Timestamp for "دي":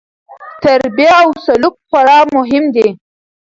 2.75-2.87